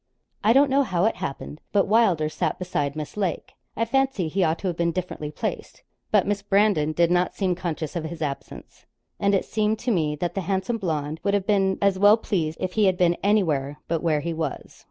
I 0.43 0.51
don't 0.51 0.71
know 0.71 0.81
how 0.81 1.05
it 1.05 1.17
happened, 1.17 1.61
but 1.71 1.85
Wylder 1.85 2.27
sat 2.27 2.57
beside 2.57 2.95
Miss 2.95 3.15
Lake. 3.15 3.53
I 3.77 3.85
fancied 3.85 4.29
he 4.29 4.43
ought 4.43 4.57
to 4.57 4.67
have 4.67 4.75
been 4.75 4.91
differently 4.91 5.29
placed, 5.29 5.83
but 6.09 6.25
Miss 6.25 6.41
Brandon 6.41 6.91
did 6.91 7.11
not 7.11 7.35
seem 7.35 7.53
conscious 7.53 7.95
of 7.95 8.05
his 8.05 8.19
absence, 8.19 8.87
and 9.19 9.35
it 9.35 9.45
seemed 9.45 9.77
to 9.77 9.91
me 9.91 10.15
that 10.15 10.33
the 10.33 10.41
handsome 10.41 10.79
blonde 10.79 11.19
would 11.21 11.35
have 11.35 11.45
been 11.45 11.77
as 11.83 11.99
well 11.99 12.17
pleased 12.17 12.57
if 12.59 12.73
he 12.73 12.85
had 12.85 12.97
been 12.97 13.13
anywhere 13.21 13.77
but 13.87 14.01
where 14.01 14.21
he 14.21 14.33
was. 14.33 14.79